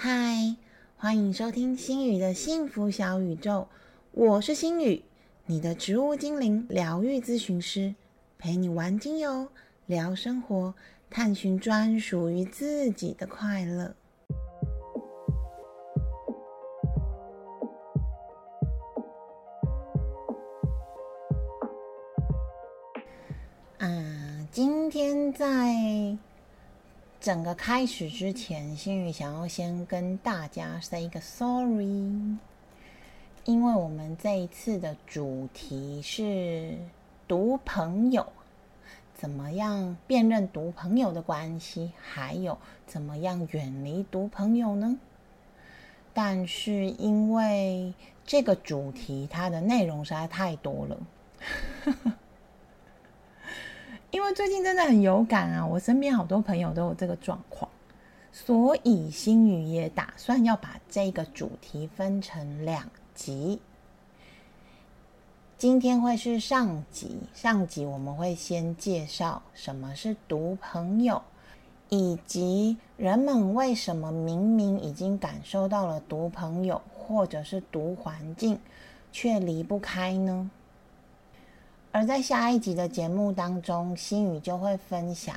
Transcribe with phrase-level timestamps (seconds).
[0.00, 0.54] 嗨，
[0.96, 3.66] 欢迎收听心宇的幸福小宇宙，
[4.12, 5.02] 我是心宇，
[5.46, 7.96] 你的植物精灵疗愈咨询师，
[8.38, 9.48] 陪你玩精油，
[9.86, 10.72] 聊生活，
[11.10, 13.96] 探寻专属于自己的快乐。
[23.78, 26.16] 啊，今天在。
[27.20, 32.38] 整个开始之前，心宇想要先跟大家 say 一个 sorry，
[33.44, 36.78] 因为我们这一次的主题是
[37.26, 38.32] 读朋友，
[39.16, 44.96] 怎么样辨认读朋友的关系，还有怎么样远离读朋友呢？
[46.14, 47.92] 但是因为
[48.24, 50.96] 这个主题它的内容实在太多了。
[54.10, 57.70] 因为最近真的很有感啊，我身边好多朋友都有这个状况，
[58.32, 63.60] 所以星宇也打算要把这个主题分成两集。
[65.58, 71.20] 今天会是上集，上集我们会先介绍什么是读朋友，
[71.90, 78.58] 以及人们为什么明明已经感受到了读朋友或者是读环境，
[79.12, 80.50] 却离不开呢？
[81.90, 85.34] 而在下一集的节目当中，心宇就会分享，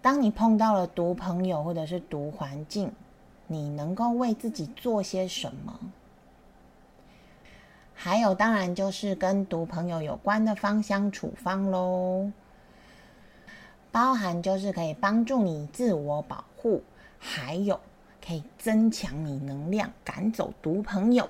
[0.00, 2.92] 当你碰到了毒朋友或者是毒环境，
[3.48, 5.78] 你能够为自己做些什么？
[7.92, 12.30] 还有，当然就是跟毒朋友有关的芳香处方喽，
[13.90, 16.82] 包含就是可以帮助你自我保护，
[17.18, 17.78] 还有
[18.24, 21.28] 可以增强你能量，赶走毒朋友，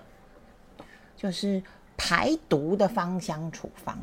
[1.17, 1.63] 就是
[1.97, 3.99] 排毒的芳香处方。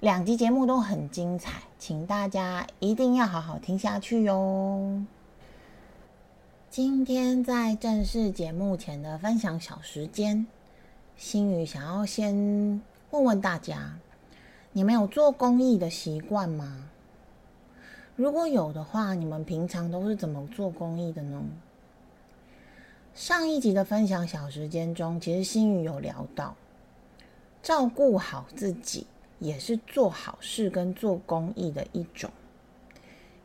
[0.00, 5.04] 两集节目都很精彩，请大家一定要好好听下去哟。
[6.70, 10.46] 今天在正式节目前的分享小时间，
[11.18, 13.98] 心宇想要先问问大家：
[14.72, 16.88] 你们有做公益的习惯吗？
[18.16, 21.42] 如果有的话，你们平常都是怎么做公益的呢？
[23.14, 26.56] 上一集的分享小时间中，其实心宇有聊到
[27.62, 29.06] 照顾好自己。
[29.40, 32.30] 也是做好事跟做公益的一种，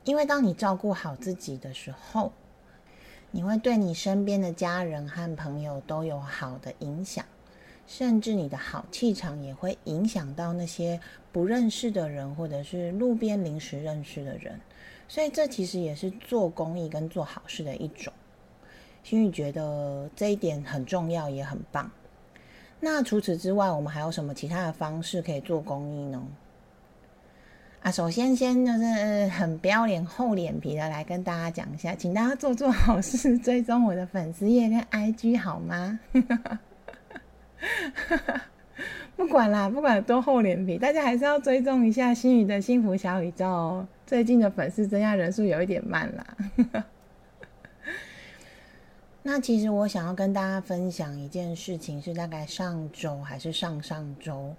[0.03, 2.31] 因为当你照顾好自己的时候，
[3.31, 7.25] 你会对你身边的家人和朋友都有好的影响，
[7.87, 10.99] 甚至你的好气场也会影响到那些
[11.31, 14.59] 不认识的人或者是路边临时认识的人，
[15.07, 18.11] 所以这其实也是做公益跟做好事的一种。
[19.01, 21.89] 心宇觉得这一点很重要，也很棒。
[22.79, 26.21] 那除此之外，我们还有什么其他的方式可以做公益呢？
[27.81, 35.99] 啊，首先先就是很不要脸、厚脸皮的来跟大家讲一下，请大家做做好事， 追踪我的粉丝页跟 IG 好吗？
[39.15, 43.87] 不管啦，不管多厚脸皮，大家还是要追踪一下心宇的幸福小宇宙哦。
[44.05, 46.25] 最近的粉丝增加人数有一点慢啦。
[49.27, 54.53] 那其实我想要跟大家分享一件事情，是大概上周还是上上周，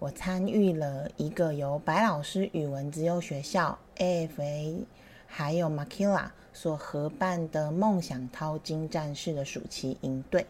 [0.00, 4.80] 我参与了一个由白老师语文自由学校 AFA
[5.28, 10.44] 还有 Makila 所合办的梦想淘金战士的暑期营队。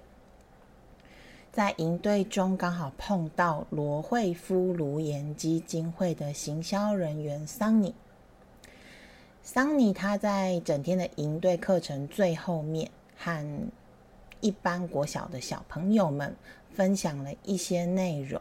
[1.52, 7.94] 在营队中，刚好碰到罗惠夫卢颜基金会的行销人员桑尼。
[9.42, 12.90] 桑尼他在整天的营队课程最后面。
[13.18, 13.70] 和
[14.40, 16.34] 一般国小的小朋友们
[16.72, 18.40] 分享了一些内容，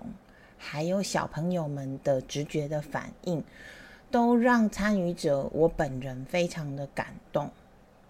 [0.58, 3.44] 还有小朋友们的直觉的反应，
[4.12, 7.50] 都让参与者我本人非常的感动。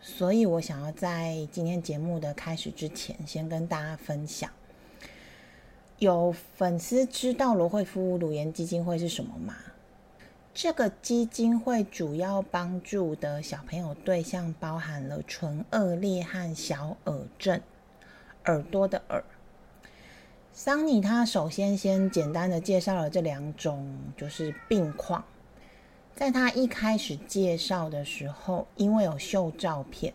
[0.01, 4.49] 所以我想要在今天节目的开始之前，先跟大家分享。
[5.97, 9.55] 有粉丝知道罗惠夫鲁颜基金会是什么吗？
[10.59, 17.61] 这个基金会主要帮助的小朋友对象包含了唇腭裂和小耳症，
[18.45, 19.23] 耳朵的耳。
[20.51, 25.23] 桑尼他首先先简单的介绍了这两种就是病况，
[26.15, 30.11] 在他一开始介绍的时候，因为有秀照片，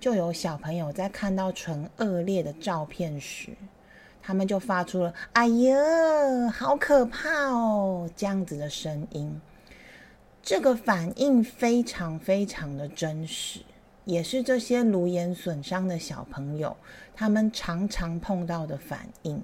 [0.00, 3.56] 就有小朋友在看到唇腭裂的照片时，
[4.20, 9.40] 他们就发出了“哎呀，好可怕哦”这样子的声音。
[10.42, 13.60] 这个反应非常非常的真实，
[14.04, 16.76] 也是这些颅眼损伤的小朋友
[17.14, 19.40] 他们常常碰到的反应。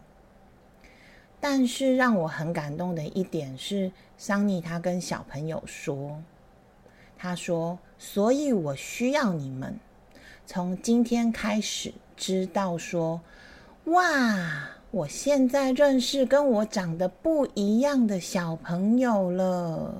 [1.40, 6.20] 但是让我很感动的一点是，桑尼他跟小朋友说
[7.16, 9.78] ：“他说，所以我需要你们
[10.44, 13.20] 从今天开始知道说，
[13.84, 19.94] 哇，我现在认识跟我长得不一样的小朋友了，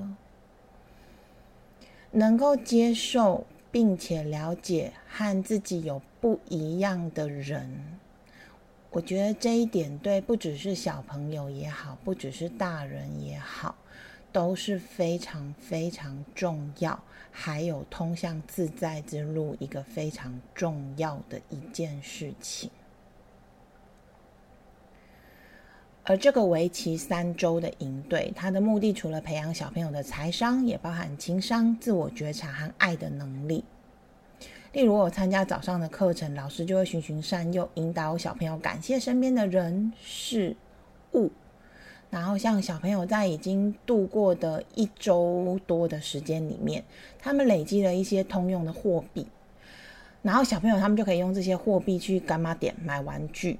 [2.10, 7.98] 能够接受并且了解和自己有不一样的人。
[8.90, 13.76] 我觉得这一点对不只是小朋友也好，不只是大人也好，
[14.32, 16.98] 都是非常非常重要，
[17.30, 22.70] 还有通向自在之路一个非常重要的一件事情。
[26.08, 33.62] 而这个为期三周的营队，它的目的除了培养小朋友的财商，也包含情商、自我觉察和爱的能力。
[34.72, 40.56] 例如，我参加早上的课程，老师就会循循善诱，引导小朋友感谢身边的人事
[41.12, 41.30] 物。
[42.08, 46.82] 然后，像小朋友在已经度过的一周多的时间里面，
[47.18, 49.26] 他们累积了一些通用的货币。
[50.22, 53.58] 然后，小朋友他们就可以用这些货币去干妈点买玩具。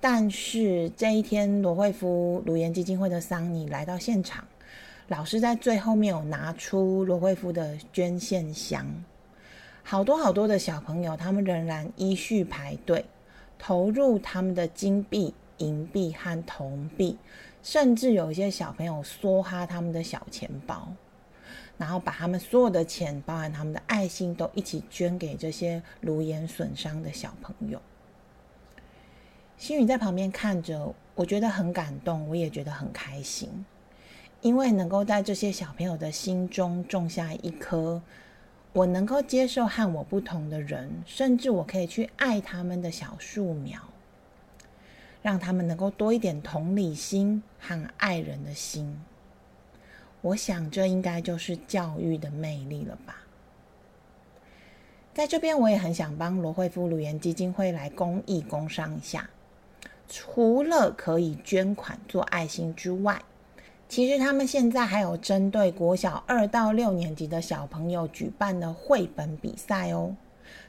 [0.00, 4.46] 但是这一天，罗惠夫卢岩基金会的桑尼来到现场，
[5.08, 8.86] 老师在最后面有拿出罗惠夫的捐献箱。
[9.82, 13.04] 好多好多的小朋友，他们仍然依序排队，
[13.58, 17.18] 投入他们的金币、银币和铜币，
[17.62, 20.92] 甚至有一些小朋友梭哈他们的小钱包，
[21.76, 27.80] 然后把他们所有的钱，包含他们的爱心，都一起捐给这些颅眼损伤的小朋友。
[29.58, 33.66] 心宇在旁边看着，我觉得很感动，我也觉得很开心，
[34.40, 38.00] 因为能够在这些小朋友的心中种下一颗。
[38.72, 43.80] 我能够接受和我不同的人，甚至我可以去爱他们的小树苗，
[45.22, 49.02] 让他们能够多一点同理心和爱人的心。
[50.20, 53.24] 我想这应该就是教育的魅力了吧。
[55.14, 59.28] 在这边，我也很想帮罗惠夫鲁源基金会来公益工商一下，
[60.08, 63.20] 除了可以捐款做爱心之外。
[63.88, 70.14] 其实他们现在还有针对国小二到六年级的小朋友举办的绘本比赛哦。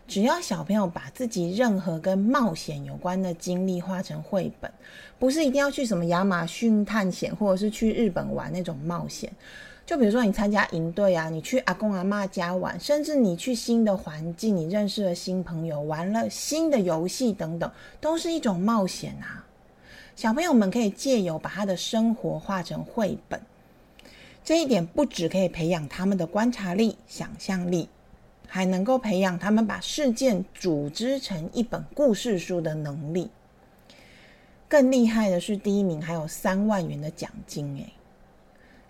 [0.07, 4.71] 只要小朋友把自己任何跟冒险有关的经历画成绘本，
[5.19, 9.31] 不是一定要去什么亚马逊探险，或者是去日本玩那种冒险。
[9.89, 19.43] 就比如说你参加营队啊，你去阿公阿妈家玩，甚至你去新的环境，你认识了新朋友，玩了新的游戏等等，都是一种冒险啊。
[20.15, 23.41] 小朋友们可以借由把他的生活画成绘本，
[24.43, 27.89] 这一点不只可以培养他们的观察力、想象力，
[28.47, 33.31] 还能够培养他们把事件组织成一本故事书的能力。
[34.67, 37.91] 更厉害的是，第一名还有三万元的奖金诶，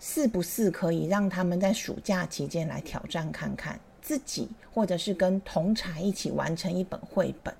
[0.00, 7.54] 是不是可以让他们在暑假期间来挑战看看自己，或者是跟同才一起完成一本绘本？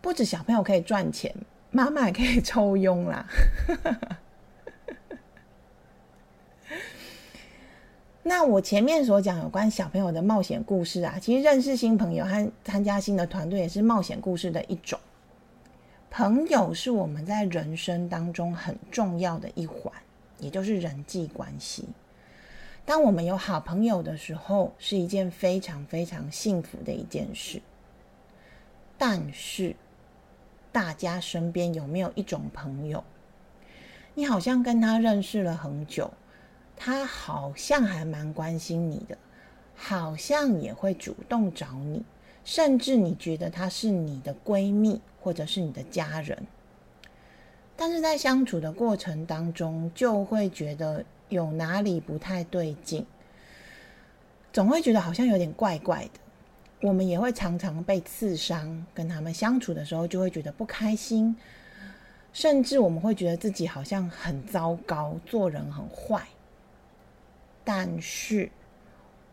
[0.00, 1.34] 不止小朋友可以赚钱。
[1.70, 3.26] 妈妈也可以抽佣啦。
[8.22, 14.96] 那我前面所讲有关小朋友的冒险故事啊，其实认识新朋友和参加新的团队也是冒险故事的一种。
[16.12, 19.92] 朋友是我们在人生当中很重要的一环，
[20.38, 21.88] 也就是人际关系。
[22.84, 27.62] 当我们有好朋友的时候，是一件非常非常幸福的一件事。
[28.98, 29.76] 但是。
[30.72, 33.04] 大家身边有没有一种朋友，
[34.14, 36.12] 你好像跟他认识了很久，
[36.76, 39.16] 他好像还蛮关心你的，
[39.76, 42.02] 好像也会主动找你，
[42.44, 46.44] 甚至你觉得他是你的闺蜜或者是你的家人，
[47.76, 53.04] 但是在相处的过程当中，就会觉得有哪里不太对劲，
[54.52, 56.20] 总会觉得好像有点怪怪的。
[56.80, 61.34] 我们也会常常被刺伤，跟他们相处的时候就会觉得不开心，
[62.32, 66.26] 甚至我们会觉得自己好像很糟糕，做人很坏。
[67.64, 68.50] 但是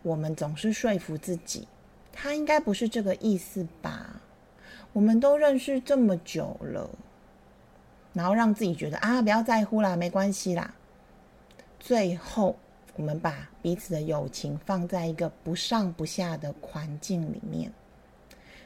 [0.01, 1.67] 我们总是说服自己，
[2.13, 4.21] 他应该不是这个意思吧？
[4.93, 6.89] 我们都认识这么久了，
[8.13, 10.73] 然后让自己觉得啊，不要在乎啦，没关系啦。
[11.79, 12.55] 最后。
[12.97, 17.71] 我们把彼此的友情放在一个不上不下的环境里面，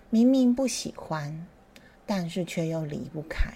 [0.09, 1.45] 明明不喜欢，
[2.07, 3.53] 但是却又离不开。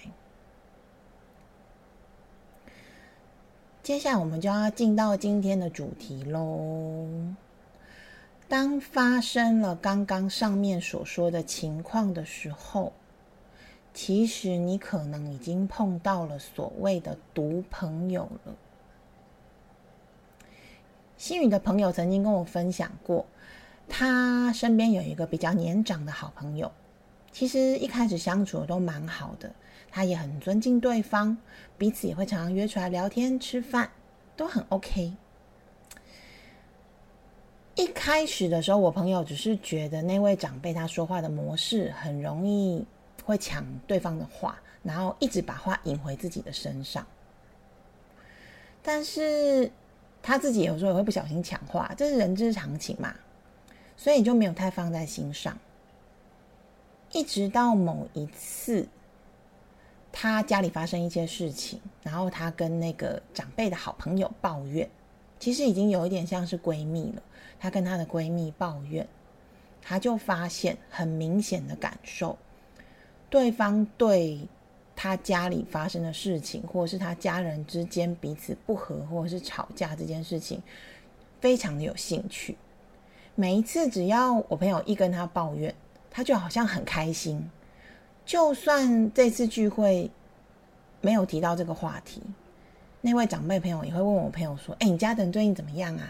[3.82, 7.08] 接下来我们就要进到今天的主题喽。
[8.48, 12.92] 当发生了刚刚上面所说的情况的时候，
[13.92, 18.54] 其实你可能已经碰到了所谓的毒朋友了。
[21.16, 23.26] 新宇的朋友曾经跟我分享过，
[23.88, 26.72] 他身边有一个比较年长的好朋友，
[27.30, 29.52] 其实一开始相处都蛮好的，
[29.90, 31.36] 他也很尊敬对方，
[31.76, 33.90] 彼此也会常常约出来聊天、吃饭，
[34.34, 35.12] 都很 OK。
[37.74, 42.84] 一开始的时候，我朋友只是觉得那位长辈他说话的模式很容易
[43.24, 47.06] 会抢对方的话，然后一直把话引回自己的身上。
[48.82, 49.70] 但是
[50.22, 53.14] 他自己有时候也会不小心抢话，这是人之常情嘛，
[53.96, 55.58] 所以就没有太放在心上。
[57.12, 58.86] 一直到某一次，
[60.12, 64.88] 他家里发生一些事情，然后他跟那个长辈的好朋友抱怨，
[65.38, 67.22] 其实已经有一点像是闺蜜了。
[67.58, 69.06] 她跟她的闺蜜抱怨，
[69.82, 72.38] 她就发现很明显的感受，
[73.30, 74.38] 对方对
[74.94, 80.62] 他家里发生的事情，或者是他家人之间彼此不和，或者是吵架这件事情，
[81.40, 82.56] 非常的有兴趣。
[83.34, 85.74] 每一次只要我朋友一跟他抱怨，
[86.10, 87.48] 他就好像很开心。
[88.26, 90.10] 就算这次聚会
[91.00, 92.20] 没有提到这个话题。
[93.02, 96.06] 那位长辈朋友也会问我朋友说：“哎，你家人最近怎么样啊？”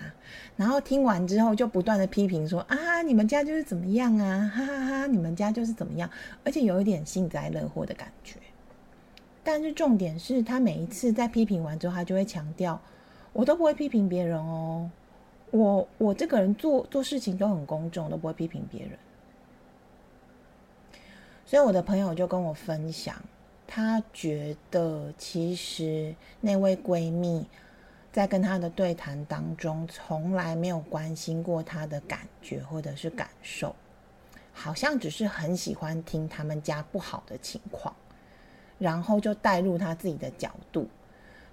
[0.56, 4.52] 然后听完之后就不断的批评说：“啊，你们家就是怎么样啊？
[4.52, 6.10] 哈哈哈，你们家就是怎么样？”
[6.44, 8.40] 而且有一点幸灾乐祸的感觉。
[9.44, 12.80] 但是重点是他每一次在批评完之后，他就会强调
[13.32, 14.90] ：“我都不会批评别人哦，
[15.52, 18.90] 我我这个人做做事情都很公正，都不会批评别人。”
[21.46, 23.14] 所以我的朋友就跟我分享。
[23.72, 27.46] 她觉得，其实那位闺蜜
[28.10, 33.76] 在跟她的对谈当中，从来没有关心过她的感觉或者是感受，
[34.52, 37.94] 好像只是很喜欢听他们家不好的情况，
[38.76, 40.88] 然后就带入她自己的角度，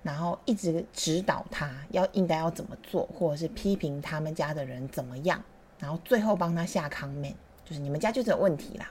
[0.02, 5.40] 然后一直指导她要应该要怎么做，或者是批评他们家的人怎么样，
[5.78, 8.90] 然后最后帮她下 comment，就是你们家就是有问题啦。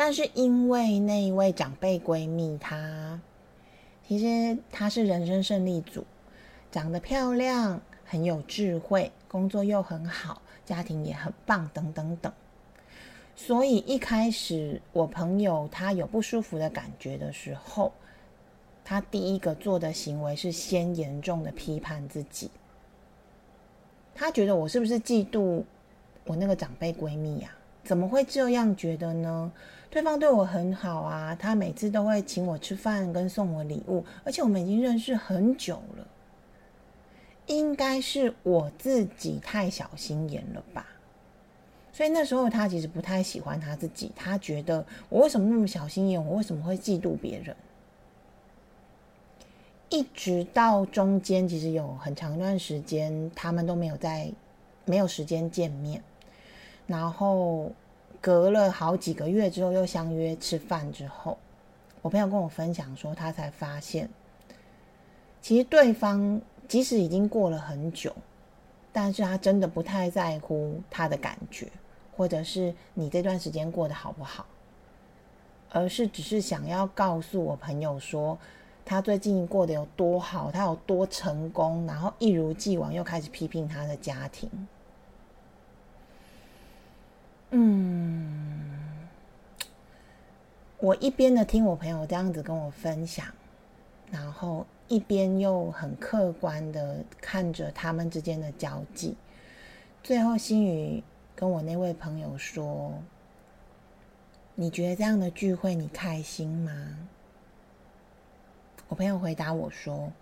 [0.00, 3.20] 但是因为那一位长辈闺蜜，她
[4.06, 6.04] 其实她是人生胜利组，
[6.70, 12.32] 长得漂亮，很有智慧，工作又很好，家庭也很棒，等等等。
[13.34, 17.92] 所以一开始我朋友她有不舒服的感觉的时候，
[18.84, 22.52] 她第一个做的行为是先严重的批判自己。
[24.14, 25.64] 她觉得我是不是嫉妒
[26.24, 27.50] 我那个长辈闺蜜呀？
[27.82, 29.50] 怎么会这样觉得呢？
[29.90, 36.06] 对方对我很好啊，他每次都会请我吃饭跟送我礼物，而且我们已经认识很久了。
[37.46, 40.86] 应该是我自己太小心眼了吧？
[41.90, 46.22] 所以那时候他其实不太喜欢他自己，他觉得我为什么那么小心眼？
[46.22, 47.56] 我为什么会嫉妒别人？
[49.88, 54.30] 一直到中间，其实有很长一段时间，他们都没有在
[54.84, 56.02] 没有时间见面，
[56.86, 57.72] 然后。
[58.20, 61.38] 隔了好几个月之后，又相约吃饭之后，
[62.02, 64.08] 我朋友跟我分享说，他才发现，
[65.40, 68.14] 其实对方即使已经过了很久，
[68.92, 71.68] 但是他真的不太在乎他的感觉，
[72.16, 74.44] 或者是你这段时间过得好不好，
[75.70, 78.36] 而是只是想要告诉我朋友说，
[78.84, 84.50] 他最近过得有多好，他有多成功，然后一如既往又开始批评他的家庭。
[87.50, 88.88] 嗯，
[90.78, 93.26] 我一边的听我朋友这样子跟我分享，
[94.10, 99.16] 然后一边又很客观的看着他们之间的交际，
[100.02, 101.02] 最后心宇
[101.34, 102.92] 跟我那位朋友说
[104.54, 106.98] ：“你觉得这样的聚会你开心吗？”
[108.88, 110.12] 我朋友回答我说：“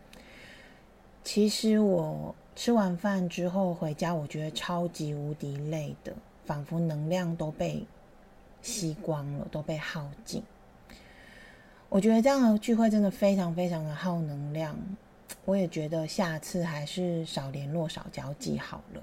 [1.25, 6.13] 其实我吃完饭之后回家，我觉得超级无敌累的。”
[6.47, 7.85] 仿佛能量都被
[8.63, 10.43] 吸光了，都被耗尽。
[11.89, 14.77] 我觉得这样的聚会真的非常非常的耗能量。
[15.45, 19.03] 我也觉得下次还是少联络、少交际好了。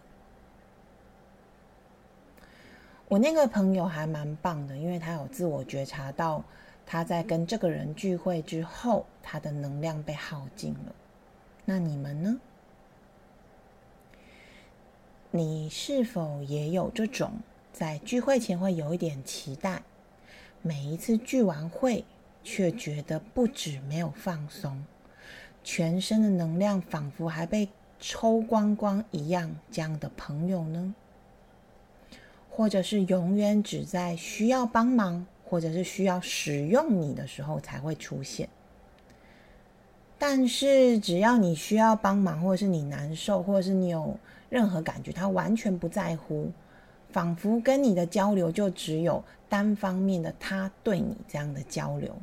[3.07, 6.43] 我那个朋友还蛮棒的，因为他有自我觉察到
[6.85, 10.95] 他在跟这个人聚会之后，他的能量被耗尽了。
[11.63, 12.39] 那你们呢？
[15.35, 17.31] 你是否也有这种
[17.71, 19.81] 在聚会前会有一点期待，
[20.61, 22.05] 每一次聚完会
[22.43, 24.85] 却觉得不止没有放松，
[25.63, 27.67] 全身的能量仿佛还被
[27.99, 30.93] 抽光光一样这样的朋友呢？
[32.51, 38.47] 或者是永远只在需要帮忙或者是需要使用你的时候才会出现？
[40.19, 44.15] 但是只要你需要帮忙，或者是你难受，或者是你有
[44.53, 46.51] 任何感觉，他完全不在乎，
[47.11, 52.15] 仿佛跟你的交流就只有单方面的他对你这样的交流，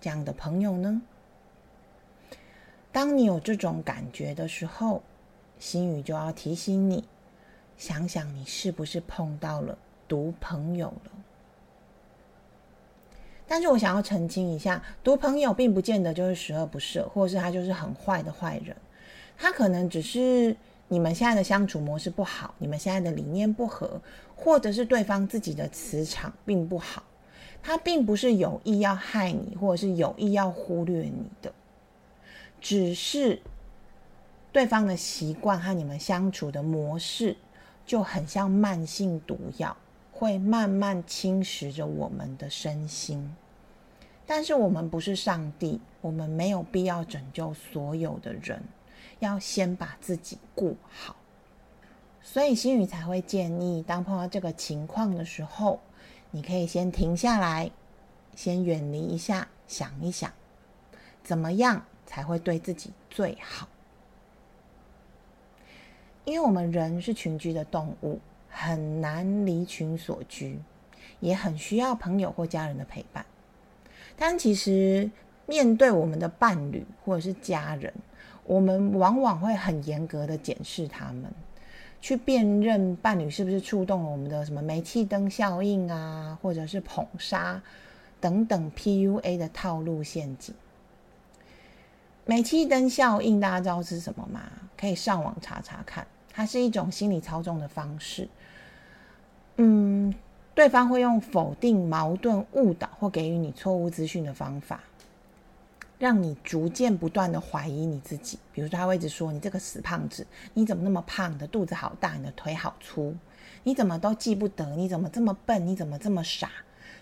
[0.00, 1.02] 这样的朋友呢？
[2.92, 5.02] 当你有这种感觉的时候，
[5.58, 7.02] 心语就要提醒你，
[7.76, 11.10] 想想你是不是碰到了毒朋友了。
[13.48, 18.76] 但是我想要澄清一下，毒朋友并不见得就是十恶不赦，或者是他就是很坏的坏人，
[19.36, 20.56] 他可能只是
[20.88, 24.00] 你们现在的相处模式不好，你们现在的理念不合，
[24.34, 27.02] 或者是对方自己的磁场并不好，
[27.62, 31.52] 他并不是有意要害你，或者是有意要忽略你的，
[32.60, 33.40] 只是
[34.52, 37.36] 对方的习惯和你们相处的模式
[37.84, 39.76] 就很像慢性毒药。
[40.18, 43.36] 会慢慢侵蚀着我们的身心，
[44.24, 48.62] 但是我们不是上帝，我们没有必要拯救所有的人，
[49.18, 51.16] 要先把自己顾好。
[52.22, 55.80] 所以心宇才会建议，当碰到这个情况的时候，
[56.30, 57.70] 你可以先停下来，
[58.34, 60.32] 先远离一下，想一想，
[61.22, 63.68] 怎么样才会对自己最好？
[66.24, 68.20] 因为我们人是群居的动物。
[68.58, 70.58] 很难离群所居，
[71.20, 73.26] 也很需要朋友或家人的陪伴。
[74.16, 75.10] 但其实
[75.44, 77.92] 面对我们的伴侣或者是家人，
[78.46, 81.24] 我们往往会很严格的检视他们，
[82.00, 87.60] 去辨认伴侣是不是触动了我们的什么煤气灯效应啊，或者是捧杀
[88.20, 90.54] 等等 PUA 的套路陷阱。
[92.24, 94.40] 煤气灯效应大家知道是什么吗？
[94.76, 98.28] 可以上网查查看，它是一种心理操纵的方式。
[99.56, 100.14] 嗯，
[100.54, 104.80] 对方会用否定、矛盾、误导或给予你错误资讯的方法，
[105.98, 108.38] 让你逐渐不断的怀疑你自己。
[108.52, 111.32] 比如说，他会一直说：“你这个死胖子，你怎么那么胖？
[111.32, 113.14] 你的肚子好大，你的腿好粗，
[113.62, 114.76] 你怎么都记不得？
[114.76, 115.66] 你怎么这么笨？
[115.66, 116.50] 你怎么这么傻？”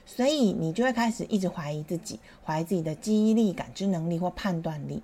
[0.06, 5.02] 所以你就会开始一直怀疑自己，怀疑自己的记忆力、感知能力或判断力。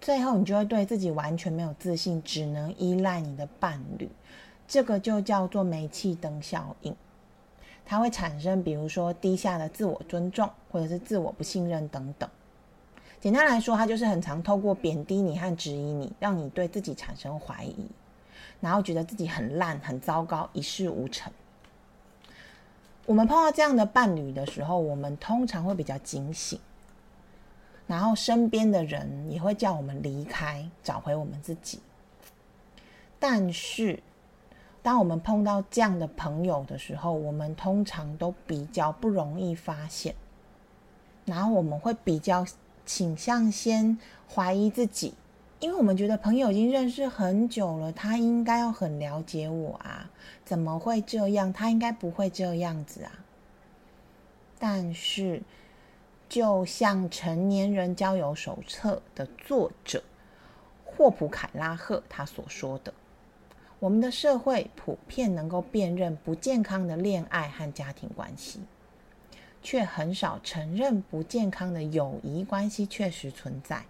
[0.00, 4.08] 最后，你就会对自己完全没有自信，只能依赖你的伴侣。
[4.68, 6.94] 这个就叫做煤气灯效应，
[7.86, 12.28] 它会产生，比如说低下的自我尊重，或者是自我不信任等等。
[13.20, 17.88] 简单来说，他就是很常透过贬低你和质疑你，让你对自己产生怀疑，
[18.60, 21.32] 然后觉得自己很烂、很糟糕、一事无成。
[23.06, 26.60] 我们碰到这样的伴侣的时候，我们通常会比较警醒，
[27.88, 31.80] 然后身边的人也会叫我们离开，找回我们自己。
[33.18, 34.00] 但是，
[34.80, 40.14] 当我们碰到这样的朋友的时候，我们通常都比较不容易发现，
[41.24, 42.46] 然后我们会比较
[42.88, 43.98] 倾向先
[44.34, 45.12] 怀疑自己，
[45.60, 50.10] 因为我们觉得朋友已经认识很久了，他应该要很了解我啊，
[50.42, 51.52] 怎么会这样？
[51.52, 53.12] 他应该不会这样子啊。
[54.58, 55.42] 但是，
[56.30, 60.02] 就像《成年人交友手册》的作者
[60.86, 62.94] 霍普凯拉赫他所说的。
[63.80, 68.60] 我们的社会普遍能够辨认不健康的恋爱和家庭关系，
[69.68, 73.84] 却很少承认不健康的友谊关系确实存在。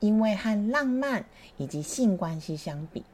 [0.00, 1.24] 因为和浪漫
[1.56, 3.04] 以及性关系相比，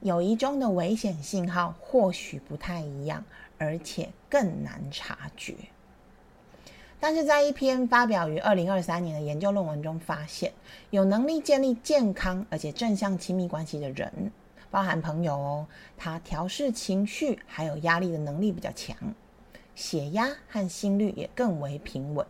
[0.00, 3.24] 友谊中的危险信号或许不太一样，
[3.58, 5.56] 而且更难察觉。
[7.00, 10.52] 但是在一篇发表于二零二三年的研究论文中发现，
[10.90, 14.30] 有能力建立健康而且正向亲密关系的人。
[14.70, 18.96] 包含朋友哦，他调试情绪还有压力的能力比较强，
[19.74, 22.26] 血压和心率也更为平稳。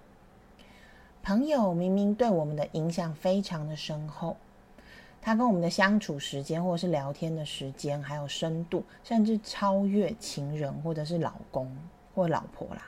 [1.23, 4.37] 朋友明明对我们的影响非常的深厚，
[5.21, 11.71] 他跟我们的相处时间或者是聊天的时间还有深度，甚至超越情人或者是老公
[12.15, 12.87] 或老婆啦。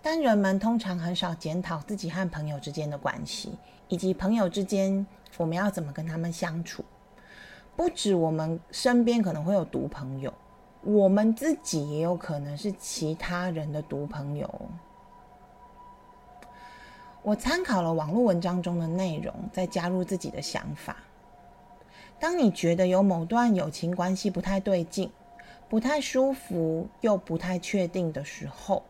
[0.00, 3.52] 但人们通常很少检讨自己和朋友之间的关系，
[3.88, 5.06] 以及朋友之间
[5.36, 6.84] 我们要怎么跟他们相处。
[7.76, 10.32] 不止我们身边可能会有毒朋友，
[10.82, 14.50] 我们自己也有可能是其他人的毒朋友。
[17.22, 20.96] 我参考了网络文章中的内容，再加入自己的想法。
[22.18, 25.08] 当你觉得有某段友情关系不太对劲、
[25.68, 28.82] 不太舒服又不太确定的时候，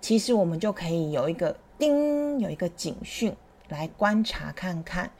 [0.00, 3.34] 其实我们就可以有一个叮，有一个警讯
[3.68, 5.10] 来观察看看。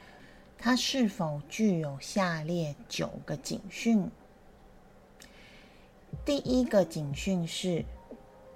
[0.57, 4.09] 它是否具有下列九个警讯？
[6.23, 7.83] 第一个警讯是，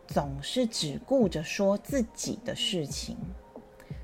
[0.08, 3.18] 总是只顾着说自己的事情，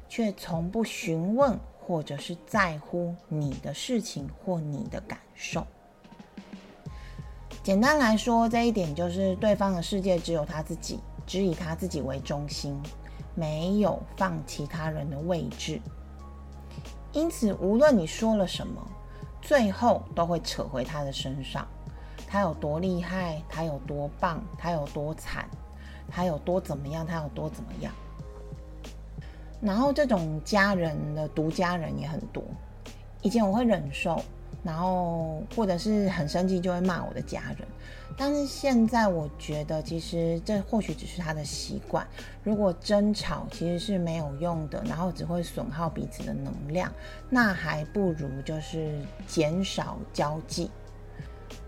[0.08, 5.66] 却从不询问或者是在乎你的事情或你的感受。
[7.64, 12.80] 简单来说，这一点就是对方的世界只有他自己，只以他自己为中心，
[13.34, 15.82] 没有放其他人的位置。
[17.12, 18.86] 因此，无论你说了什么，
[19.42, 21.68] 最后都会扯回他的身上。
[22.36, 23.42] 他有多厉害？
[23.48, 24.44] 他有多棒？
[24.58, 25.48] 他有多惨？
[26.10, 27.08] 他有多怎么样？
[27.08, 27.94] 他有多怎么样？
[29.62, 32.44] 然后这种家人的独家人也很多。
[33.22, 34.22] 以前我会忍受，
[34.64, 37.66] 然后或者是很生气就会骂我的家人。
[38.18, 42.06] 但是现在我觉得，其实这或许只是他的习惯。
[42.44, 46.92] 如果争吵其实是没有用的，然后只会损耗彼此的能量，
[47.30, 50.70] 那还不如就是减少交际。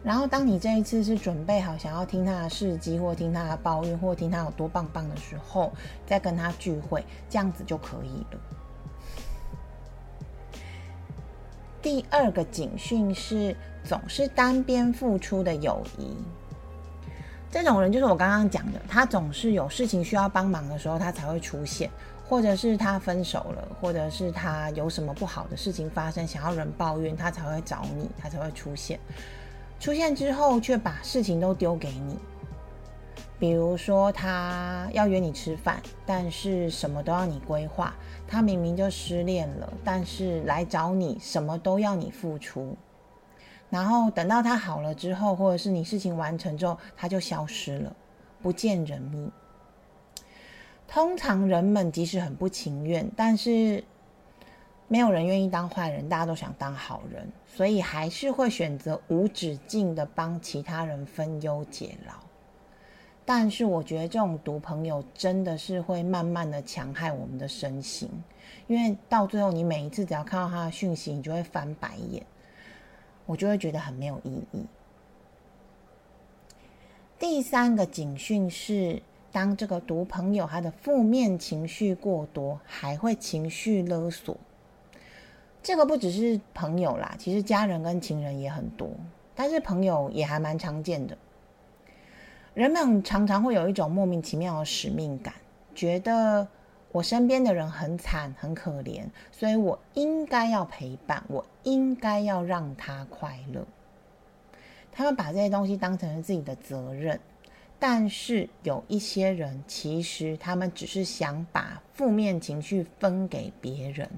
[0.04, 5.74] 然后，当你这一次是准备好想要听他的事迹，或听他的抱怨，或听他有多棒棒的时候，
[6.06, 8.40] 再跟他聚会，这样子就可以了。
[11.82, 16.16] 第二个警讯是，总是单边付出的友谊。
[17.50, 21.90] 这种人就是我刚刚讲的，他总是有事情需要帮忙的时候，他才会出现，
[22.28, 29.00] 或者是他分手了，或者是他有什么不好的事情发生，想要人抱怨，他才会找你，他才会出现。
[29.80, 32.18] 出现之后，却把事情都丢给你。
[33.40, 37.94] 比如说，他要约你吃饭，但是什么都要你规划。
[38.28, 42.76] 他明明就失恋了，但是来找你，什么都要你付出。
[43.70, 47.96] 然后等到他好了之后，或者是你事情完成之后，他就消失了，
[48.42, 49.32] 不见人命。
[50.88, 53.84] 通常人们即使很不情愿，但是。
[54.90, 62.14] 没有人愿意当坏人，大家都想当好人，所以还是会选择无止境的帮其他人分忧解劳。
[63.26, 68.10] 但是我觉得这种毒朋友真的是会慢慢的强害我们的身心，
[68.68, 72.26] 因为到最后你每一次只要看到他的讯息，你就会翻白眼，
[73.26, 74.66] 我就会觉得很没有意义。
[77.20, 79.02] 第三个警讯是，
[79.34, 84.38] 当这个毒朋友他的负面情绪过多，还会情绪勒索。
[85.68, 88.90] 这个不只是朋友啦，其实家人跟情人也很多，
[89.36, 91.18] 但是朋友也还蛮常见的。
[92.54, 95.34] 人们常常会有一种莫名其妙的使命感，
[95.76, 96.48] 觉得
[96.94, 103.68] 我身边的人很惨很可怜，所以我应该要陪伴，我应该要让他快乐。
[104.90, 107.20] 他们把这些东西当成了自己的责任，
[107.78, 114.10] 但是有一些人其实他们只是想把负面情绪分给别人。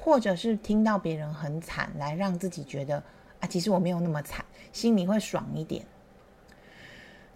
[0.00, 3.02] 或者是听到别人很惨，来让自己觉得
[3.40, 5.84] 啊，其实我没有那么惨，心里会爽一点。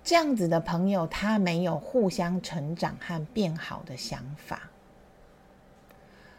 [0.05, 4.71] 这样子的朋友，他没有互相成长和变好的想法。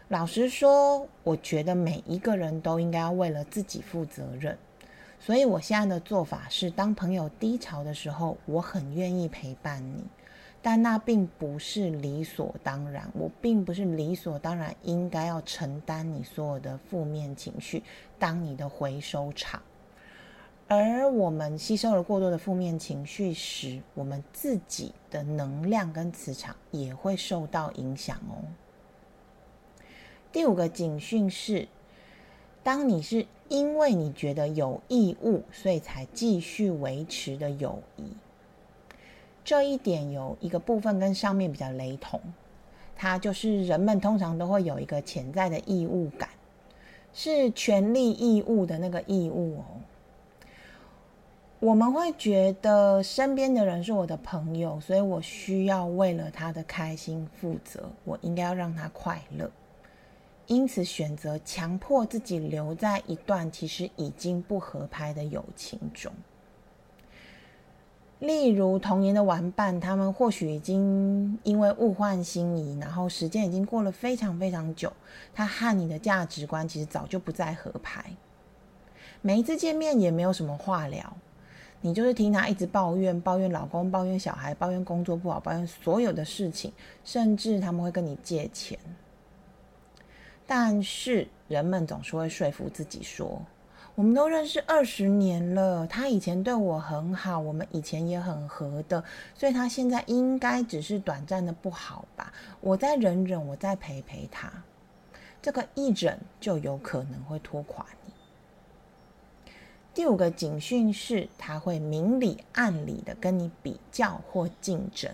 [0.08, 4.58] 老实说，我觉得每一个人都应该要为了自己负责任。
[5.18, 10.04] 所以我现在的做法是，当朋友低潮的时候，我很愿意陪伴你。
[10.66, 17.82] 但那并不是理所当然，我并不是理所当然应该要承担你所有的负面情绪，
[18.18, 19.62] 当你的回收场。
[20.66, 28.40] 而我们吸收了过多的负面情绪时，我们自己的能量跟磁场也会受到影响哦。
[30.32, 31.68] 第五个警讯是：
[32.62, 38.16] 当你是因为你觉得有义务，所以才继续维持的友谊。
[39.44, 42.18] 这一点有一个部分跟上面比较雷同，
[42.96, 46.30] 它就是人们通常都会有一个潜在的义务感，
[47.12, 49.64] 是权利义务的那个义务哦。
[51.60, 59.50] 我们会觉得身边的人是我的朋友，所以我需要为了他的开心负责，我应该要让他快乐，
[60.46, 66.12] 因此选择强迫自己留在一段其实已经不合拍的友情中。
[68.24, 74.90] 例如童年的玩伴，他们或许已经因为物换星移，然后时间已经过了非常非常久，
[75.34, 78.02] 他和你的价值观其实早就不再合拍。
[79.20, 81.16] 每一次见面也没有什么话聊，
[81.82, 86.72] 你就是听他一直抱怨，抱怨老公，抱怨小孩，抱怨工作不好，抱怨所有的事情，
[87.04, 88.78] 甚至他们会跟你借钱。
[90.46, 93.42] 但是人们总是会说服自己说。
[93.96, 99.04] 我们都认识二十年了，他以前对我很好，我们以前也很合的，
[99.36, 102.32] 所以他现在应该只是短暂的不好吧？
[102.60, 104.50] 我再忍忍，我再陪陪他，
[105.40, 108.12] 这个一忍就有可能会拖垮你。
[109.94, 115.08] 第五个警讯是，他会明里暗里的跟你比较或竞争。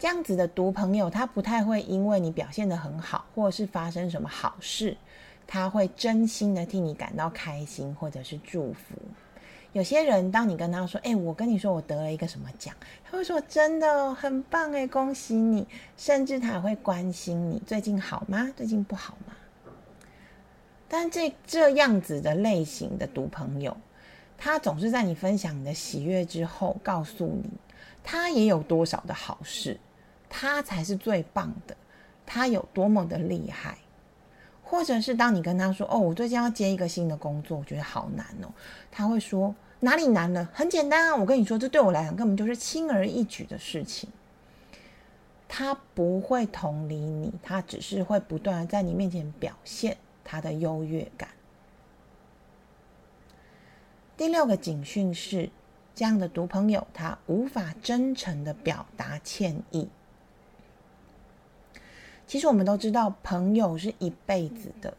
[0.00, 4.96] 这样子的毒朋友，他不太会因为你表现的很好，或是发生什么好事，
[5.48, 8.94] 他会真心的替你感到开心，或者是祝福。
[9.72, 18.52] 有些人，当你跟他说：“哎，我跟你说，我得了一个什么奖？”他会说：“真的很棒哎，恭喜你！”甚至他还会关心你最近好吗？
[18.54, 19.34] 最近不好吗？
[20.86, 23.76] 但这这样子的类型的毒朋友，
[24.36, 27.50] 他总是在你分享你的喜悦之后，告诉你
[28.04, 29.80] 他也有多少的好事。
[30.30, 31.74] 他才是最棒的，
[32.26, 33.78] 他有多么的厉害，
[34.70, 38.52] 或者是当你跟他说：“哦，我最近要接一个新的工作，我觉得好难哦。”
[38.92, 40.46] 他会说：“哪里难了？
[40.52, 41.16] 很简单啊！
[41.16, 44.10] 我跟你说，这对我来讲根本就是轻而易举的事情。”
[45.48, 51.30] 他不会同理你，他只是会不断的在你面前表现他的优越感。
[54.18, 55.48] 第六个警讯是：
[55.94, 59.88] 这样的毒朋友，他无法真诚的表达歉意。
[62.28, 64.92] 其实我们都知道，朋友是一辈子的，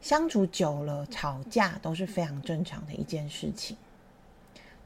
[0.00, 3.76] 相处久了，吵架都是非常正常的一件事情。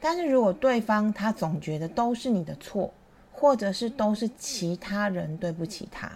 [0.01, 2.91] 但是如果对方他总觉得都是你的错，
[3.31, 6.11] 或者是都是其他人对不起他，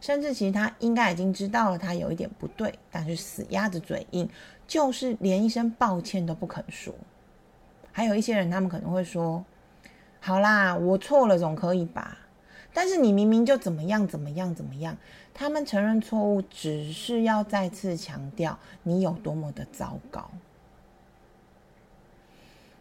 [0.00, 4.30] 甚至其实他应该已经知道了他有一点不对，但是死鸭子嘴硬，
[4.68, 6.94] 就是连一声抱歉都不肯说。
[7.90, 9.44] 还有一些人，他们可能会说
[10.22, 12.16] ：“好啦，我错了，总可以吧。”
[12.72, 14.96] 但是你明明就怎么样怎么样怎么样，
[15.34, 20.30] 他们承认错误，只是要再次强调你有多么的糟糕。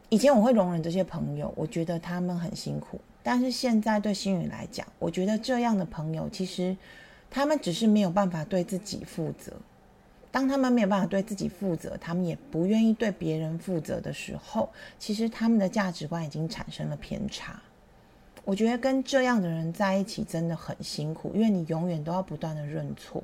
[0.09, 2.99] 以前我会容忍这些朋友，我觉得他们很辛苦。
[3.21, 6.75] 但是现在对心宇来讲，我觉得这样的朋友，其实
[7.29, 9.53] 他们只是没有办法对自己负责。
[10.31, 17.59] 当他们没有办法对自己负责，他们也不愿意对别人负责的时候，其实他们的价值观已经产生了偏差。
[18.49, 23.23] 我觉得跟这样的人在一起真的很辛苦，因为你永远都要不断的认错，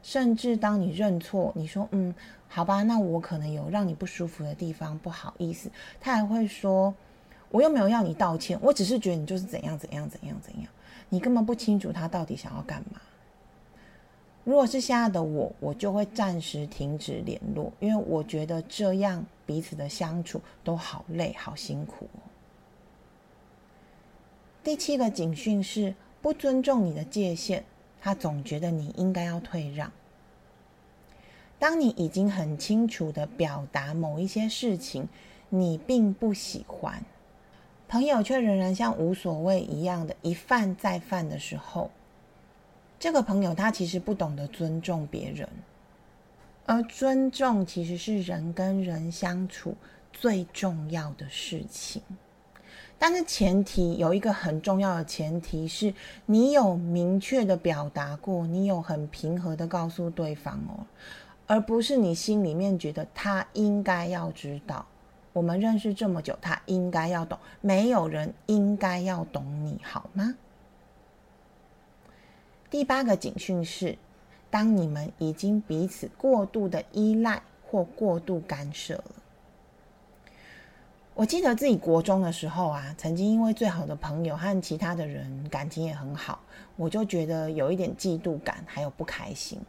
[0.00, 2.14] 甚至当你认错，你说嗯，
[2.46, 5.68] 好吧，那我可能有让你不舒服的地方，不好意思，
[6.00, 6.94] 他还会说，
[7.50, 10.68] 我又没有要你道歉，我只是觉得你就是怎样怎样怎样怎样，
[11.08, 13.00] 你根本不清楚他到底想要干嘛。
[14.44, 22.08] 如果是现在的我，我就会暂时停止联络，因为我觉得这样彼此的相处都好累，好辛苦。
[24.64, 27.62] 第七个警讯是不尊重你的界限，
[28.00, 29.92] 他总觉得你应该要退让。
[31.58, 35.06] 当你已经很清楚的表达某一些事情，
[35.50, 37.04] 你并不喜欢，
[37.88, 41.90] 朋友却仍然像无所谓一样的一犯再犯的时候，
[42.98, 45.46] 这个朋友他其实不懂得尊重别人，
[46.64, 49.76] 而尊重其实是人跟人相处
[50.10, 52.00] 最重要的事情。
[52.98, 55.92] 但是前提有一个很重要的前提是
[56.24, 60.86] 你有明确的表达过，你有很平和的告诉对方哦，
[61.46, 64.86] 而不是你心里面觉得他应该要知道。
[65.34, 70.34] 我们认识这么久，他应该要懂，没有人应该要懂你好吗？
[72.70, 73.98] 第八个警讯是，
[74.48, 79.04] 当你们已经彼此过度的依赖或过度干涉了。
[81.16, 86.40] 我记得自己国中的时候啊，曾经因为最好的朋友和其他的人感情也很好，
[86.74, 89.60] 我就觉得有一点嫉妒感，还有不开心。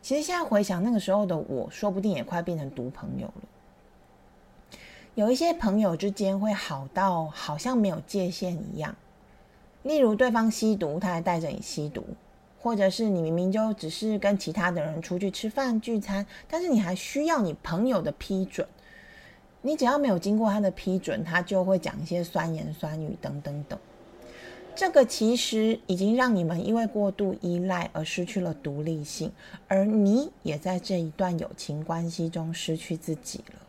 [0.00, 4.78] 其实现在回想那个时候的我，说不定也快变成毒朋友了。
[5.14, 8.96] 有一些朋友之间会好到好像没有界限一样，
[9.84, 12.02] 例如对方吸毒，他还带着你吸毒；
[12.60, 18.66] 或者是你明明就只是跟其他的人出去吃饭聚餐，但是你还需要你朋友的批准。
[19.62, 23.78] 你只要没有经过他的批准，他就会讲一些酸言酸语等等等。
[24.74, 29.30] 这个其实已经让你们因为过度依赖而失去了独立性，
[29.68, 33.60] 而你也在这一段友情关系中失去自己了。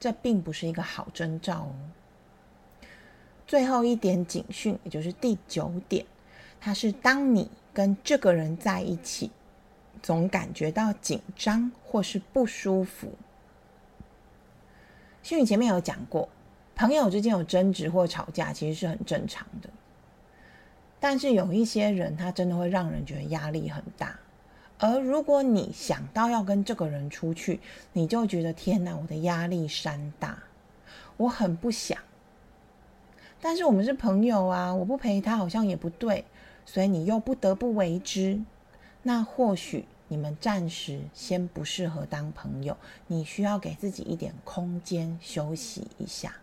[0.00, 1.74] 这并不是一个好征兆哦。
[3.46, 6.06] 最后一点警讯，也就是第九点，
[6.58, 9.30] 它是当你跟这个人在一起，
[10.02, 13.12] 总感觉到紧张或是不舒服。
[15.22, 16.28] 心宇前面有讲过，
[16.74, 19.68] 朋友之间有争执或吵架，其实是很正常的。
[20.98, 24.18] 但是有一些人，他真的会让人觉得压力很大。
[24.78, 27.60] 而如果你想到要跟这个人出去，
[27.92, 30.38] 你就觉得天哪，我的压力山大，
[31.16, 31.98] 我很不想。
[33.40, 36.24] 但是我们是朋友啊，我不陪他好像也不对，
[36.64, 38.40] 所以你又不得不为之。
[39.02, 39.84] 那或许。
[40.10, 46.34] 你们暂时先不适合当朋友，你需要给自己一点空间休息一下。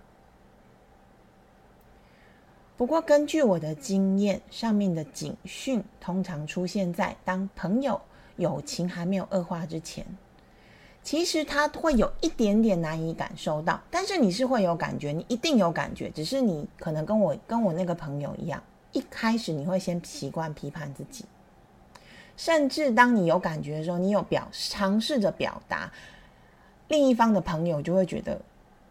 [2.77, 7.99] 不过根据我的经验，上面的警讯通常出现在当朋友
[8.37, 10.05] 友情还没有恶化之前。
[11.03, 21.25] 其实他会有一点点难以感受到，但是你是会有感觉，你一定有感觉，只是你可能跟我跟我那个朋友一样，一开始你会先习惯批判自己，
[22.37, 25.91] 甚至当你有感觉的时候，你有表尝试着表达，
[26.87, 28.39] 另一方的朋友就会觉得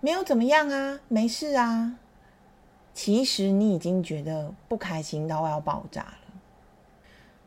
[0.00, 1.96] 没有怎么样啊，没事啊，
[2.92, 6.18] 其实你已经觉得不开心到要爆炸了，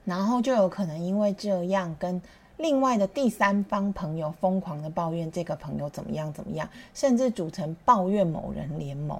[0.05, 2.19] 然后就有可能因为这样跟。
[2.61, 9.17] 另外的第三方朋友疯狂的抱怨这个朋友怎么样怎么样，甚至组成抱怨某人联盟，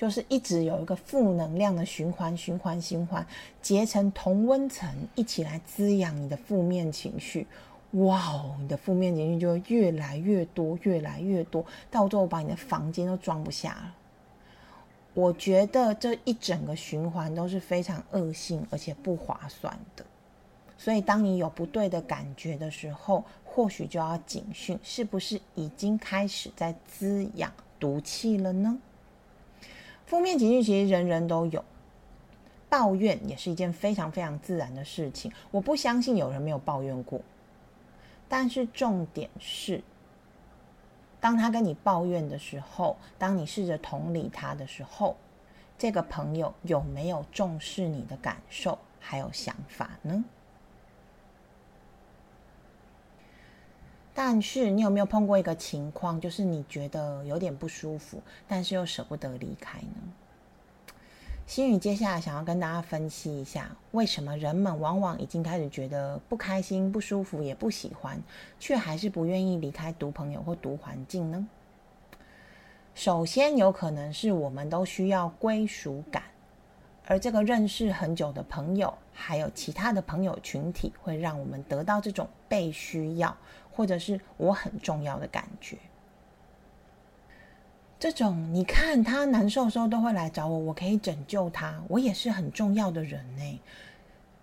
[0.00, 3.26] 就是一直有一个负能量的循环循环循环，
[3.60, 7.46] 结成同温层，一起来滋养你的负面情绪。
[7.90, 13.94] 哇哦，你的负面情绪就会越来越多，越来越多，到最后把你的房间都装不下了。
[15.12, 20.02] 我觉得这一整个循环都是非常恶性而且不划算的。
[20.78, 28.78] 所以，当你有不对的感觉的时候，或许就要警讯，是不是已经开始在滋养毒气了呢？
[30.10, 31.64] 负面情绪其实人人都有，
[32.68, 35.30] 抱怨也是一件非常非常自然的事情。
[35.52, 37.20] 我不相信有人没有抱怨过，
[38.28, 39.80] 但是重点是，
[41.20, 45.16] 当他跟你抱怨的时候，当你试着同理他的时候，
[45.78, 50.24] 这个朋友有没有重视你的感受还有想法呢？
[54.22, 60.92] 但是你有没有碰过一个情况，就是你觉得有点不舒服，但是又舍不得离开呢？
[61.46, 68.20] 心宇接下来想要跟大家分析一下，为什么人们往往已经开始觉得不开心、不舒服，也不喜欢，
[68.58, 71.48] 却还是不愿意离开毒朋友或毒环境呢？
[72.94, 76.24] 首先，有可能是我们都需要归属感，
[77.06, 83.34] 而这个认识很久的朋友，还有其他的朋友群体，会让我们得到这种被需要。
[83.80, 85.78] 或者是我很重要的感觉，
[87.98, 93.60] 这种你看他难受的时候都会来找我，我可以拯救他，我也是很重要的人呢。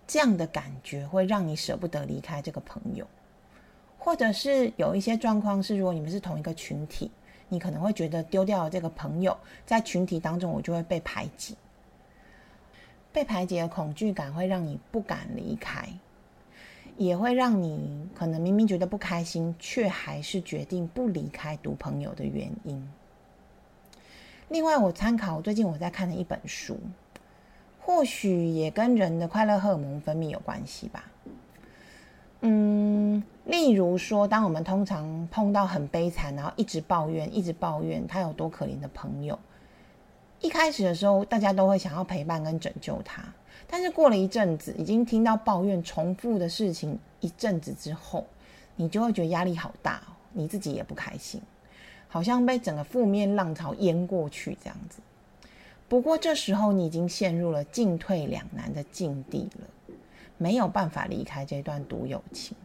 [0.08, 3.06] 这样的感觉会让你舍不得离开这个朋友，
[4.00, 7.12] 或者是有一些状况是，如果你们是同一个群体，
[7.48, 11.56] 你可能会觉得丢掉了这个朋友，在群体当中我就会被排挤，
[13.12, 15.88] 被排挤的恐惧感会让你不敢离开。
[16.98, 22.90] 也会让你可能明明觉得不开心，却还是决定不离开读朋友的原因。
[24.50, 26.80] 另外，我参考最近我在看的一本书，
[27.80, 31.04] 或许也跟人的快乐荷尔蒙分泌有关系吧。
[32.42, 39.38] 嗯，例如说，当我们通常碰到很悲惨，然后一直抱怨、一直抱怨他有多可怜的朋友，
[40.40, 43.24] 一开始的时候，大家都会想要陪伴跟拯救他。
[43.70, 48.26] 但是过了一阵子，已经听到抱怨重复的事情一阵子之后，
[48.78, 50.02] 你就会觉得压力好大，
[50.32, 51.42] 你自己也不开心，
[52.08, 55.00] 好像被整个负面浪潮淹过去这样子。
[55.90, 59.96] 不过这时候你已经陷入了进退两难的境地了，
[60.38, 62.56] 没有办法离开这段独友情。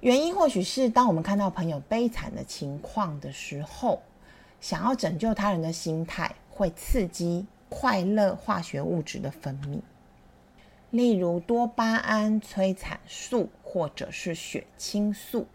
[0.00, 4.00] 原因或许是当我们看到朋友悲惨的情况的时候，
[4.60, 7.46] 想要拯救他人的心态会刺激。
[7.70, 9.80] 快乐化学物质的分泌，
[10.90, 15.46] 例如多巴胺、催产素或者是血清素。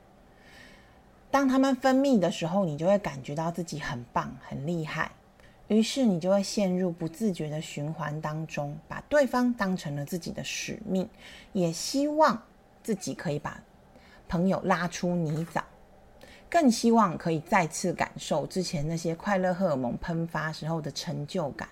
[1.29, 5.11] 当它们分泌的时候，你就会感觉到自己很棒、很厉害，
[5.67, 11.07] 于是你就会陷入不自觉的循环当中，把对方当成了自己的使命，
[11.51, 12.41] 也希望
[12.81, 13.61] 自己可以把
[14.29, 15.61] 朋友拉出泥沼，
[16.49, 21.67] 更希望可以再次感受之前那些快乐荷尔蒙喷发时候的成就感。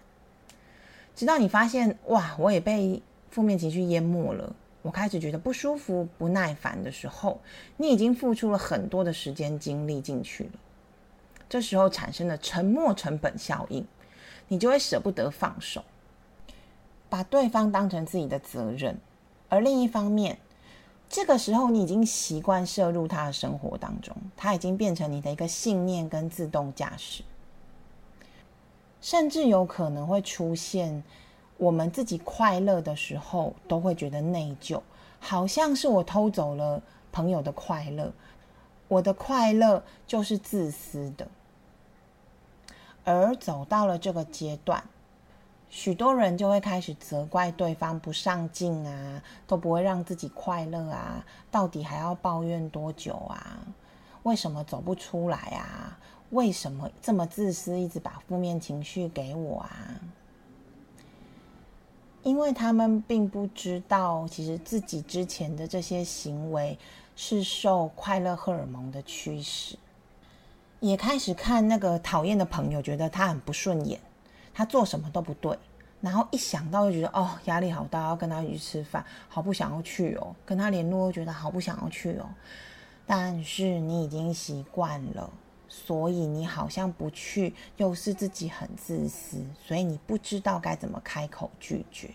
[1.16, 7.40] 直到你发现哇，我也被负面情绪淹没了，我开始觉得不舒服、不耐烦的时候，
[7.78, 10.52] 你已经付出了很多的时间精力进去了。
[11.48, 13.86] 这时候产生了沉默成本效应，
[14.48, 15.84] 你就会舍不得放手，
[17.10, 18.98] 把对方当成自己的责任。
[19.50, 20.40] 而另一方面，
[21.08, 27.22] 这个时候你已经习惯摄入他的生活当中，他已经变成你的一个信念跟自动驾驶。
[29.04, 31.04] 甚至有可能会出现，
[31.58, 34.82] 我们自己快乐的时候都会觉得内疚，
[35.20, 36.82] 好像是我偷走了
[37.12, 38.14] 朋友的快乐，
[38.88, 41.28] 我的快乐就是自私的。
[43.04, 44.82] 而走到了这个阶段，
[45.70, 53.68] 许多人就会开始责怪对方不上进啊，都不会让自己快乐啊，到底还要抱怨多久啊？
[54.24, 56.00] 为什么走不出来啊？
[56.34, 59.70] 为什么这么自私，一直把负面情绪给我啊？
[62.24, 66.78] 因为他们并不知道，其实自己之前的这些行为
[67.16, 69.78] 是受快乐荷尔蒙的驱使，
[70.80, 74.00] 也开始看那个讨厌的朋友，觉得他很不顺眼，
[74.54, 75.60] 他做什么都不对，
[76.00, 82.30] 然后一想到就觉得哦，压力好大，要跟他一起吃饭，好不想要去哦，跟他联络又觉得好不想要去哦，
[83.06, 85.30] 但是你已经习惯了，
[85.76, 92.12] 所以你好像不去，又是自己很自私，所以你不知道该怎么开口拒绝。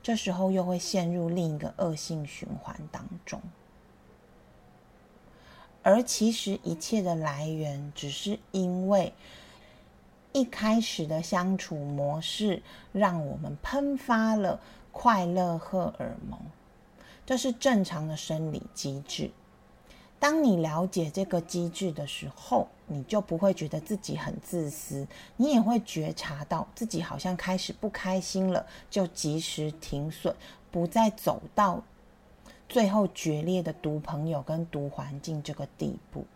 [0.00, 3.42] 这时候又会陷入另一个恶性循环当中，
[5.82, 9.12] 而其实一切的来源，只是因为
[10.32, 12.62] 一开始的相处模式，
[12.92, 14.60] 让我们喷发了
[14.92, 16.38] 快乐荷尔蒙，
[17.26, 19.32] 这是正常的生理机制。
[20.20, 25.08] 当你了解这个机制的时候，你就不会觉得自己很自私，
[25.38, 30.34] 你也会觉察到自己好像开始不开心了，就及时停损，
[30.70, 31.82] 不再走到
[32.68, 36.26] 最后决裂的毒朋友跟毒环境这个地步。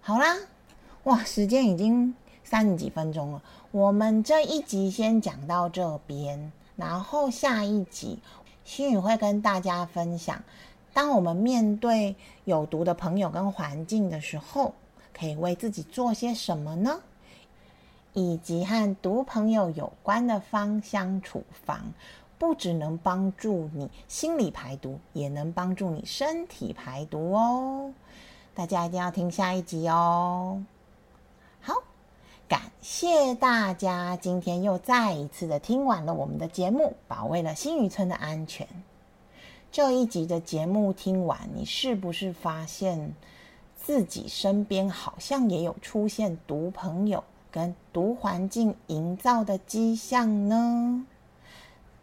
[0.00, 0.36] 好啦，
[1.04, 2.12] 哇，时间已经
[2.42, 8.18] 三十几分钟了，我们这一集先讲到这边，然后下一集
[8.64, 10.42] 心宇会跟大家分享。
[10.96, 12.16] 当我们面对
[12.46, 14.72] 有毒的朋友跟环境的时候，
[15.12, 17.02] 可以为自己做些什么呢？
[18.14, 21.82] 以及和毒朋友有关的芳香处方，
[22.38, 27.92] 不只能帮助你心理排毒，也能帮助你身体排毒哦。
[28.54, 30.64] 大家一定要听下一集哦。
[31.60, 31.74] 好，
[32.48, 38.66] 感谢大家今天又再一次的听完了我们的节目，保卫了新渔村的安全。
[39.76, 43.12] 这一集的节目听完，你是不是发现
[43.76, 51.04] 自己身边好像也有出现毒朋友跟毒环境营造的迹象呢？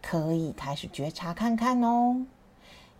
[0.03, 2.23] 可以开始觉察看看哦。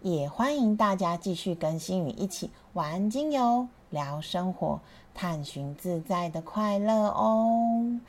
[0.02, 4.82] 也欢迎大家继续跟心宇一起玩精油、聊生活、
[5.14, 8.00] 探寻自在的快乐哦。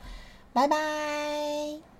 [0.51, 1.94] 拜拜。